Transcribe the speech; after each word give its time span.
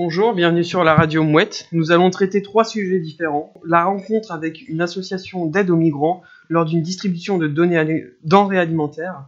Bonjour, 0.00 0.32
bienvenue 0.32 0.62
sur 0.62 0.84
la 0.84 0.94
radio 0.94 1.24
Mouette. 1.24 1.66
Nous 1.72 1.90
allons 1.90 2.08
traiter 2.10 2.40
trois 2.40 2.62
sujets 2.62 3.00
différents. 3.00 3.52
La 3.66 3.84
rencontre 3.84 4.30
avec 4.30 4.68
une 4.68 4.80
association 4.80 5.46
d'aide 5.46 5.70
aux 5.70 5.76
migrants 5.76 6.22
lors 6.48 6.64
d'une 6.66 6.82
distribution 6.82 7.36
de 7.36 7.48
données 7.48 8.06
denrées 8.22 8.60
alimentaires, 8.60 9.24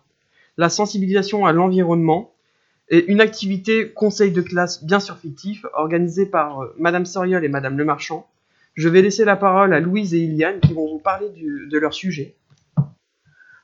la 0.57 0.69
sensibilisation 0.69 1.45
à 1.45 1.51
l'environnement 1.51 2.33
et 2.89 3.05
une 3.11 3.21
activité 3.21 3.91
conseil 3.91 4.31
de 4.31 4.43
classe 4.43 4.85
bien 4.85 5.01
sûr 5.01 5.19
fictif 5.19 5.67
organisée 5.73 6.25
par 6.25 6.63
euh, 6.63 6.73
Madame 6.79 7.05
Soriol 7.05 7.45
et 7.45 7.49
Madame 7.49 7.77
Lemarchand. 7.77 8.29
Je 8.75 8.89
vais 8.89 9.03
laisser 9.03 9.25
la 9.25 9.35
parole 9.35 9.75
à 9.75 9.81
Louise 9.81 10.15
et 10.15 10.21
Iliane 10.21 10.61
qui 10.61 10.73
vont 10.73 10.87
vous 10.87 11.01
parler 11.01 11.27
de 11.69 11.79
leur 11.81 11.95
sujet. 11.95 12.37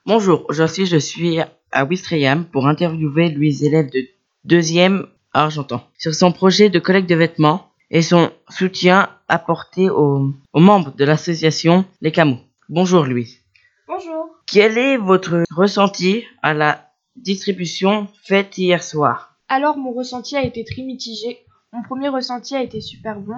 Bonjour, 0.07 0.45
aujourd'hui 0.49 0.87
je 0.87 0.97
suis 0.97 1.39
à 1.71 1.85
Wistreham 1.85 2.47
pour 2.47 2.67
interviewer 2.67 3.31
Louise, 3.31 3.63
élève 3.63 3.93
de 3.93 4.01
deuxième 4.43 5.07
Argentan, 5.37 5.83
sur 5.99 6.15
son 6.15 6.33
projet 6.33 6.71
de 6.71 6.79
collecte 6.79 7.11
de 7.11 7.15
vêtements 7.15 7.69
et 7.91 8.01
son 8.01 8.31
soutien 8.49 9.11
apporté 9.29 9.91
aux, 9.91 10.33
membres 10.55 10.95
de 10.97 11.05
l'association 11.05 11.85
Les 12.01 12.11
Camus. 12.11 12.39
Bonjour 12.71 13.05
Louise. 13.05 13.43
Bonjour. 13.87 14.31
Quel 14.47 14.79
est 14.79 14.97
votre 14.97 15.45
ressenti 15.55 16.25
à 16.43 16.55
la 16.55 16.91
distribution 17.17 18.09
faite 18.23 18.57
hier 18.57 18.83
soir? 18.83 19.37
Alors 19.49 19.77
mon 19.77 19.93
ressenti 19.93 20.37
a 20.37 20.43
été 20.43 20.65
très 20.65 20.83
mitigé. 20.83 21.39
Mon 21.71 21.83
premier 21.83 22.09
ressenti 22.09 22.57
a 22.57 22.63
été 22.63 22.81
super 22.81 23.21
bon. 23.21 23.37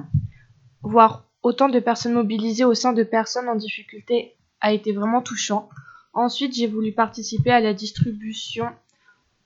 Voir 0.83 1.25
autant 1.43 1.69
de 1.69 1.81
personnes 1.81 2.15
mobilisées 2.15 2.65
au 2.65 2.75
sein 2.75 2.93
de 2.93 3.03
personnes 3.03 3.49
en 3.49 3.57
difficulté 3.57 4.37
a 4.61 4.73
été 4.73 4.93
vraiment 4.93 5.21
touchant. 5.21 5.69
Ensuite, 6.15 6.55
j'ai 6.55 6.69
voulu 6.69 6.93
participer 6.93 7.51
à 7.51 7.61
la 7.61 7.75
distribution 7.75 8.69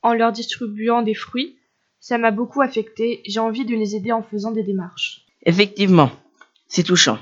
en 0.02 0.12
leur 0.12 0.32
distribuant 0.32 1.00
des 1.00 1.14
fruits 1.14 1.56
ça 2.02 2.18
m'a 2.18 2.32
beaucoup 2.32 2.60
affecté. 2.60 3.22
J'ai 3.24 3.38
envie 3.38 3.64
de 3.64 3.76
les 3.76 3.94
aider 3.94 4.10
en 4.10 4.22
faisant 4.22 4.50
des 4.50 4.64
démarches. 4.64 5.24
Effectivement, 5.46 6.10
c'est 6.66 6.82
touchant. 6.82 7.18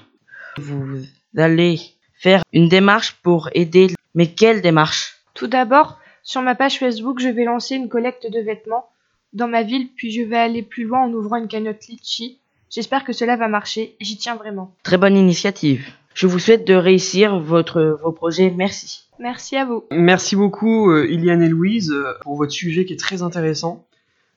Vous 0.56 1.02
allez 1.36 1.78
faire 2.14 2.42
une 2.54 2.68
démarche 2.68 3.12
pour 3.22 3.50
aider. 3.52 3.88
Mais 4.14 4.32
quelle 4.32 4.62
démarche? 4.62 5.20
Tout 5.34 5.46
d'abord, 5.46 5.98
sur 6.22 6.40
ma 6.40 6.54
page 6.54 6.78
Facebook, 6.78 7.20
je 7.20 7.28
vais 7.28 7.44
lancer 7.44 7.76
une 7.76 7.90
collecte 7.90 8.26
de 8.28 8.40
vêtements 8.40 8.86
dans 9.34 9.48
ma 9.48 9.62
ville, 9.62 9.88
puis 9.94 10.10
je 10.10 10.22
vais 10.22 10.38
aller 10.38 10.62
plus 10.62 10.84
loin 10.84 11.04
en 11.04 11.12
ouvrant 11.12 11.36
une 11.36 11.46
cagnotte 11.46 11.86
Litchi. 11.86 12.40
J'espère 12.70 13.04
que 13.04 13.12
cela 13.12 13.36
va 13.36 13.48
marcher, 13.48 13.96
j'y 14.00 14.16
tiens 14.16 14.36
vraiment. 14.36 14.74
Très 14.82 14.96
bonne 14.96 15.16
initiative. 15.16 15.86
Je 16.14 16.26
vous 16.26 16.38
souhaite 16.38 16.66
de 16.66 16.74
réussir 16.74 17.38
votre, 17.38 17.98
vos 18.02 18.12
projets. 18.12 18.50
Merci. 18.56 19.02
Merci 19.18 19.56
à 19.56 19.66
vous. 19.66 19.84
Merci 19.92 20.36
beaucoup, 20.36 20.90
euh, 20.90 21.06
Iliane 21.06 21.42
et 21.42 21.48
Louise, 21.48 21.92
euh, 21.92 22.14
pour 22.22 22.36
votre 22.36 22.52
sujet 22.52 22.86
qui 22.86 22.94
est 22.94 23.00
très 23.00 23.22
intéressant. 23.22 23.84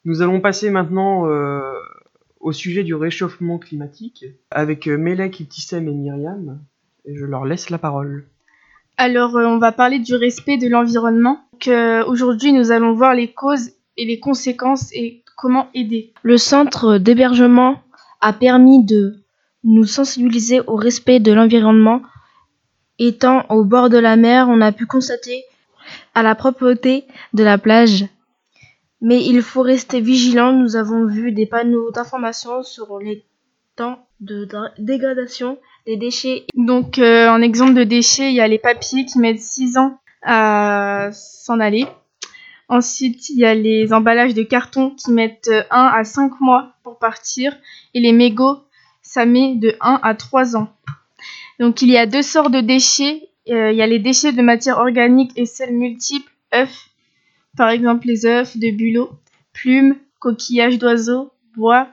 Nous 0.05 0.21
allons 0.21 0.41
passer 0.41 0.69
maintenant 0.69 1.27
euh, 1.27 1.61
au 2.41 2.51
sujet 2.51 2.83
du 2.83 2.93
réchauffement 2.93 3.57
climatique 3.57 4.25
avec 4.51 4.87
euh, 4.87 4.97
Melek, 4.97 5.39
Ibtissem 5.39 5.87
et 5.87 5.93
Myriam. 5.93 6.59
Et 7.05 7.15
je 7.15 7.25
leur 7.25 7.45
laisse 7.45 7.69
la 7.69 7.77
parole. 7.77 8.25
Alors, 8.97 9.37
euh, 9.37 9.45
on 9.45 9.59
va 9.59 9.71
parler 9.71 9.99
du 9.99 10.15
respect 10.15 10.57
de 10.57 10.67
l'environnement. 10.67 11.39
Aujourd'hui, 12.07 12.51
nous 12.51 12.71
allons 12.71 12.93
voir 12.93 13.13
les 13.13 13.29
causes 13.29 13.71
et 13.95 14.05
les 14.05 14.19
conséquences 14.19 14.91
et 14.93 15.23
comment 15.37 15.67
aider. 15.73 16.13
Le 16.21 16.37
centre 16.37 16.97
d'hébergement 16.97 17.81
a 18.19 18.33
permis 18.33 18.83
de 18.83 19.15
nous 19.63 19.85
sensibiliser 19.85 20.59
au 20.67 20.75
respect 20.75 21.21
de 21.21 21.31
l'environnement. 21.31 22.01
Étant 22.99 23.45
au 23.49 23.63
bord 23.63 23.89
de 23.89 23.97
la 23.97 24.17
mer, 24.17 24.47
on 24.49 24.59
a 24.59 24.73
pu 24.73 24.85
constater 24.85 25.43
à 26.13 26.23
la 26.23 26.35
propreté 26.35 27.05
de 27.33 27.43
la 27.43 27.57
plage 27.57 28.05
mais 29.03 29.21
il 29.21 29.41
faut 29.41 29.61
rester 29.61 29.99
vigilant, 29.99 30.53
nous 30.53 30.77
avons 30.77 31.05
vu 31.05 31.33
des 31.33 31.45
panneaux 31.45 31.91
d'information 31.91 32.63
sur 32.63 32.99
les 32.99 33.25
temps 33.75 34.07
de 34.21 34.47
dégradation 34.77 35.57
des 35.85 35.97
déchets. 35.97 36.45
Donc 36.55 36.99
euh, 36.99 37.27
en 37.27 37.41
exemple 37.41 37.73
de 37.73 37.83
déchets, 37.83 38.29
il 38.29 38.35
y 38.35 38.39
a 38.39 38.47
les 38.47 38.59
papiers 38.59 39.03
qui 39.05 39.19
mettent 39.19 39.41
6 39.41 39.77
ans 39.77 39.99
à 40.21 41.09
s'en 41.11 41.59
aller. 41.59 41.85
Ensuite, 42.69 43.29
il 43.29 43.39
y 43.39 43.45
a 43.45 43.53
les 43.53 43.91
emballages 43.91 44.33
de 44.33 44.43
carton 44.43 44.91
qui 44.91 45.11
mettent 45.11 45.51
1 45.69 45.85
à 45.85 46.03
5 46.05 46.39
mois 46.39 46.71
pour 46.81 46.97
partir. 46.97 47.53
Et 47.93 47.99
les 47.99 48.13
mégots, 48.13 48.59
ça 49.01 49.25
met 49.25 49.55
de 49.55 49.75
1 49.81 49.99
à 50.01 50.15
3 50.15 50.55
ans. 50.55 50.69
Donc 51.59 51.81
il 51.81 51.89
y 51.89 51.97
a 51.97 52.05
deux 52.05 52.21
sortes 52.21 52.53
de 52.53 52.61
déchets. 52.61 53.27
Euh, 53.49 53.73
il 53.73 53.77
y 53.77 53.81
a 53.81 53.87
les 53.87 53.99
déchets 53.99 54.31
de 54.31 54.41
matière 54.41 54.77
organique 54.77 55.33
et 55.35 55.45
celles 55.45 55.73
multiples, 55.73 56.31
œufs 56.55 56.92
par 57.57 57.69
exemple 57.69 58.07
les 58.07 58.25
œufs 58.25 58.57
de 58.57 58.71
bulot, 58.71 59.11
plumes, 59.53 59.95
coquillages 60.19 60.79
d'oiseaux, 60.79 61.31
bois. 61.55 61.87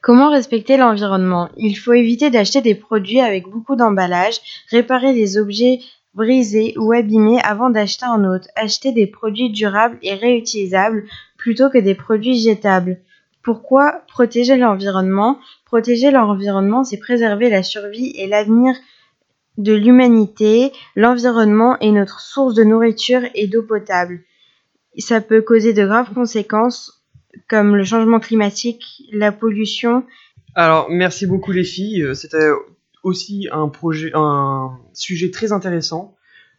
Comment 0.00 0.30
respecter 0.30 0.76
l'environnement? 0.76 1.48
Il 1.56 1.74
faut 1.74 1.92
éviter 1.92 2.28
d'acheter 2.28 2.60
des 2.60 2.74
produits 2.74 3.20
avec 3.20 3.48
beaucoup 3.48 3.76
d'emballage, 3.76 4.40
réparer 4.70 5.12
les 5.12 5.38
objets 5.38 5.80
brisés 6.14 6.74
ou 6.76 6.92
abîmés 6.92 7.40
avant 7.42 7.70
d'acheter 7.70 8.04
un 8.04 8.24
autre, 8.24 8.48
acheter 8.56 8.92
des 8.92 9.06
produits 9.06 9.50
durables 9.50 9.98
et 10.02 10.14
réutilisables 10.14 11.04
plutôt 11.38 11.70
que 11.70 11.78
des 11.78 11.94
produits 11.94 12.38
jetables. 12.38 12.98
Pourquoi 13.42 14.02
protéger 14.08 14.56
l'environnement? 14.56 15.38
Protéger 15.64 16.10
l'environnement, 16.10 16.84
c'est 16.84 16.98
préserver 16.98 17.48
la 17.48 17.62
survie 17.62 18.12
et 18.16 18.26
l'avenir 18.26 18.74
de 19.56 19.72
l'humanité. 19.72 20.72
L'environnement 20.96 21.78
est 21.78 21.92
notre 21.92 22.20
source 22.20 22.54
de 22.54 22.64
nourriture 22.64 23.22
et 23.34 23.46
d'eau 23.46 23.62
potable 23.62 24.20
ça 25.00 25.20
peut 25.20 25.42
causer 25.42 25.72
de 25.72 25.84
graves 25.86 26.12
conséquences 26.12 27.02
comme 27.48 27.76
le 27.76 27.84
changement 27.84 28.20
climatique, 28.20 29.02
la 29.12 29.32
pollution. 29.32 30.04
Alors, 30.54 30.88
merci 30.90 31.26
beaucoup 31.26 31.52
les 31.52 31.64
filles. 31.64 32.02
Euh, 32.02 32.14
c'était 32.14 32.50
aussi 33.02 33.48
un 33.50 33.68
projet, 33.68 34.10
un 34.14 34.78
sujet 34.92 35.30
très 35.30 35.52
intéressant. 35.52 36.14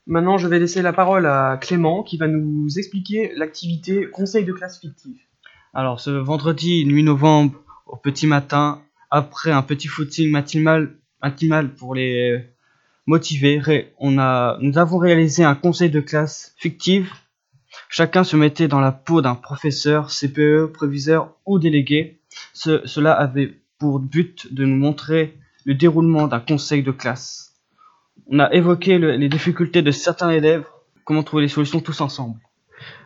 Maintenant, 0.08 0.38
je 0.38 0.48
vais 0.48 0.60
laisser 0.60 0.82
la 0.82 0.92
parole 0.92 1.26
à 1.26 1.58
Clément 1.62 2.04
qui 2.04 2.18
va 2.18 2.28
nous 2.28 2.68
expliquer 2.78 3.32
l'activité 3.36 4.10
conseil 4.10 4.44
de 4.44 4.52
classe 4.52 4.80
fictive. 4.80 5.18
Alors, 5.74 6.00
ce 6.00 6.10
vendredi 6.10 6.84
8 6.84 7.04
novembre, 7.04 7.54
au 7.86 7.96
petit 7.96 8.28
matin, 8.28 8.82
après 9.10 9.52
un 9.52 9.62
petit 9.62 9.88
footing 9.88 10.30
matinal, 10.30 10.98
matinal 11.22 11.74
pour 11.74 11.96
les 11.96 12.44
motiver, 13.06 13.62
on 13.98 14.18
a, 14.18 14.58
nous 14.60 14.78
avons 14.78 14.98
réalisé 14.98 15.44
un 15.44 15.56
conseil 15.56 15.90
de 15.90 16.00
classe 16.02 16.54
fictive 16.58 17.10
Chacun 17.90 18.24
se 18.24 18.36
mettait 18.36 18.68
dans 18.68 18.80
la 18.80 18.92
peau 18.92 19.22
d'un 19.22 19.36
professeur, 19.36 20.10
CPE, 20.10 20.72
préviseur 20.74 21.36
ou 21.46 21.60
délégué. 21.60 22.20
cela 22.54 23.14
avait 23.14 23.60
pour 23.80 24.00
but 24.00 24.54
de 24.54 24.66
nous 24.66 24.78
montrer 24.78 25.38
le 25.66 25.76
déroulement 25.76 26.28
d'un 26.28 26.40
conseil 26.40 26.84
de 26.84 26.92
classe. 26.92 27.56
On 28.28 28.40
a 28.40 28.52
évoqué 28.54 28.98
les 28.98 29.30
difficultés 29.30 29.82
de 29.82 29.92
certains 29.92 30.32
élèves, 30.32 30.66
comment 31.04 31.24
trouver 31.24 31.44
les 31.44 31.50
solutions 31.50 31.82
tous 31.82 32.02
ensemble? 32.02 32.40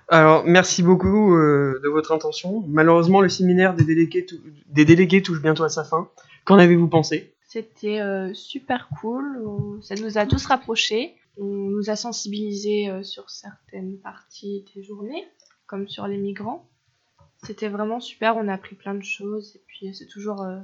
Alors, 0.10 0.44
merci 0.46 0.84
beaucoup 0.84 1.36
euh, 1.36 1.82
de 1.84 1.90
votre 1.90 2.14
intention. 2.14 2.64
Malheureusement, 2.68 3.20
le 3.20 3.28
séminaire 3.28 3.74
des 3.74 3.84
délégués, 3.84 4.26
des 4.68 4.86
délégués 4.86 5.22
touche 5.22 5.42
bientôt 5.42 5.64
à 5.64 5.70
sa 5.70 5.84
fin. 5.84 6.08
Qu'en 6.46 6.58
avez-vous 6.58 6.88
pensé? 6.88 7.34
C'était 7.46 8.00
euh, 8.00 8.34
super 8.34 8.88
cool. 9.02 9.42
Ça 9.82 9.96
nous 9.96 10.18
a 10.18 10.26
tous 10.26 10.46
rapprochés. 10.46 11.16
On 11.40 11.70
nous 11.70 11.90
a 11.90 11.96
sensibilisés 11.96 12.90
euh, 12.90 13.04
sur 13.04 13.30
certaines 13.30 13.98
parties 13.98 14.66
des 14.76 14.84
journées, 14.84 15.28
comme 15.66 15.88
sur 15.88 16.08
les 16.08 16.18
migrants. 16.18 16.68
C'était 17.44 17.68
vraiment 17.70 18.00
super, 18.00 18.38
on 18.38 18.48
a 18.48 18.54
appris 18.54 18.76
plein 18.76 18.96
de 18.96 19.04
choses 19.04 19.56
et 19.56 19.62
puis 19.68 19.94
c'est 19.94 20.08
toujours 20.08 20.42
euh, 20.42 20.58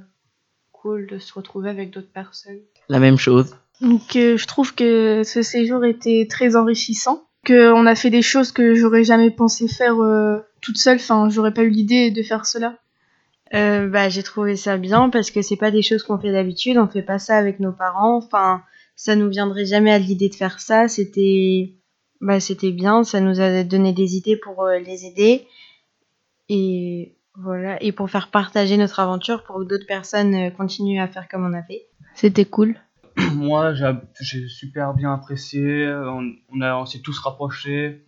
cool 0.72 1.06
de 1.06 1.18
se 1.18 1.32
retrouver 1.32 1.70
avec 1.70 1.90
d'autres 1.90 2.10
personnes. 2.10 2.58
La 2.88 2.98
même 2.98 3.16
chose. 3.16 3.56
Donc 3.80 4.16
euh, 4.16 4.36
je 4.36 4.46
trouve 4.46 4.74
que 4.74 5.22
ce 5.24 5.42
séjour 5.42 5.84
était 5.84 6.26
très 6.28 6.56
enrichissant, 6.56 7.24
qu'on 7.46 7.86
a 7.86 7.94
fait 7.94 8.10
des 8.10 8.22
choses 8.22 8.50
que 8.50 8.74
j'aurais 8.74 9.04
jamais 9.04 9.30
pensé 9.30 9.68
faire 9.68 9.96
toute 10.60 10.78
seule, 10.78 10.96
enfin 10.96 11.28
j'aurais 11.30 11.54
pas 11.54 11.62
eu 11.62 11.70
l'idée 11.70 12.10
de 12.10 12.22
faire 12.22 12.46
cela. 12.46 12.78
bah, 13.52 14.08
j'ai 14.08 14.22
trouvé 14.24 14.56
ça 14.56 14.76
bien 14.76 15.10
parce 15.10 15.30
que 15.30 15.42
c'est 15.42 15.56
pas 15.56 15.70
des 15.70 15.82
choses 15.82 16.02
qu'on 16.02 16.18
fait 16.18 16.32
d'habitude, 16.32 16.78
on 16.78 16.88
fait 16.88 17.02
pas 17.02 17.18
ça 17.20 17.36
avec 17.36 17.60
nos 17.60 17.72
parents, 17.72 18.16
enfin 18.16 18.62
ça 18.96 19.16
nous 19.16 19.28
viendrait 19.28 19.66
jamais 19.66 19.92
à 19.92 19.98
l'idée 19.98 20.28
de 20.28 20.34
faire 20.34 20.60
ça. 20.60 20.88
C'était 20.88 21.74
bah, 22.20 22.40
c'était 22.40 22.72
bien, 22.72 23.04
ça 23.04 23.20
nous 23.20 23.40
a 23.40 23.64
donné 23.64 23.92
des 23.92 24.16
idées 24.16 24.36
pour 24.36 24.62
euh, 24.62 24.78
les 24.78 25.04
aider 25.04 25.46
et 26.48 27.18
voilà 27.34 27.82
et 27.82 27.92
pour 27.92 28.08
faire 28.08 28.30
partager 28.30 28.76
notre 28.76 29.00
aventure 29.00 29.42
pour 29.44 29.58
que 29.58 29.64
d'autres 29.64 29.86
personnes 29.86 30.34
euh, 30.34 30.50
continuent 30.50 31.02
à 31.02 31.08
faire 31.08 31.28
comme 31.28 31.44
on 31.44 31.52
a 31.52 31.62
fait. 31.62 31.82
C'était 32.14 32.44
cool. 32.44 32.76
Moi, 33.34 33.74
j'ai 33.74 34.48
super 34.48 34.94
bien 34.94 35.12
apprécié. 35.12 35.86
On, 35.88 36.60
a, 36.60 36.76
on 36.76 36.86
s'est 36.86 37.00
tous 37.00 37.18
rapprochés. 37.18 38.06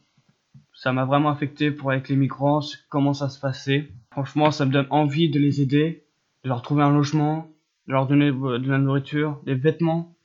Ça 0.73 0.93
m'a 0.93 1.05
vraiment 1.05 1.31
affecté 1.31 1.71
pour 1.71 1.91
avec 1.91 2.09
les 2.09 2.17
migrants, 2.17 2.61
comment 2.88 3.15
ça 3.15 3.29
se 3.29 3.38
passait. 3.38 3.88
Franchement, 4.11 4.50
ça 4.50 4.65
me 4.65 4.73
donne 4.73 4.87
envie 4.91 5.31
de 5.31 5.38
les 5.38 5.61
aider, 5.61 6.06
de 6.44 6.49
leur 6.49 6.62
trouver 6.62 6.83
un 6.83 6.93
logement, 6.93 7.49
de 7.87 7.93
leur 7.93 8.06
donner 8.06 8.31
de 8.31 8.71
la 8.71 8.79
nourriture, 8.79 9.41
des 9.44 9.55
vêtements. 9.55 10.16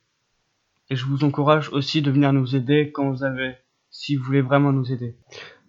Et 0.91 0.97
je 0.97 1.05
vous 1.05 1.23
encourage 1.23 1.69
aussi 1.69 2.01
de 2.01 2.11
venir 2.11 2.33
nous 2.33 2.53
aider 2.53 2.91
quand 2.91 3.09
vous 3.09 3.23
avez, 3.23 3.55
si 3.91 4.17
vous 4.17 4.25
voulez 4.25 4.41
vraiment 4.41 4.73
nous 4.73 4.91
aider. 4.91 5.15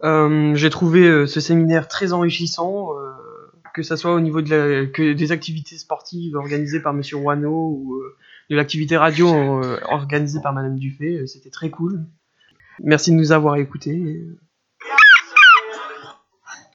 Euh, 0.02 0.56
j'ai 0.56 0.68
trouvé 0.68 1.06
euh, 1.06 1.26
ce 1.26 1.38
séminaire 1.38 1.86
très 1.86 2.12
enrichissant. 2.12 2.98
Euh, 2.98 3.12
que 3.72 3.82
ça 3.82 3.96
soit 3.96 4.12
au 4.12 4.20
niveau 4.20 4.42
de 4.42 5.12
des 5.14 5.32
activités 5.32 5.78
sportives 5.78 6.34
organisées 6.34 6.80
par 6.80 6.92
Monsieur 6.92 7.16
Roineau 7.16 7.70
ou 7.70 8.02
de 8.50 8.56
l'activité 8.56 8.98
radio 8.98 9.62
organisée 9.88 10.40
par 10.42 10.52
Madame 10.52 10.78
Dufay. 10.78 11.26
C'était 11.26 11.48
très 11.48 11.70
cool. 11.70 12.04
Merci 12.82 13.12
de 13.12 13.16
nous 13.16 13.32
avoir 13.32 13.56
écoutés. 13.56 14.20